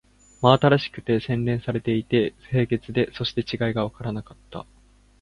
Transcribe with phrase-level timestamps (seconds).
[0.41, 4.65] 真新しくて、洗練されていて、清潔で、そして違いがわからなかった